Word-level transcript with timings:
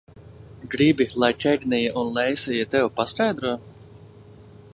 Gribi, 0.75 1.07
lai 1.23 1.29
Kegnija 1.43 1.93
un 2.05 2.09
Leisija 2.17 2.69
tev 2.77 2.91
paskaidro? 3.01 3.57